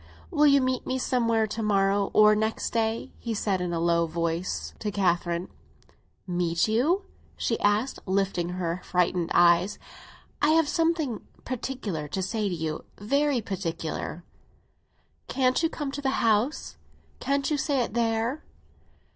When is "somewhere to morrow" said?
0.97-2.09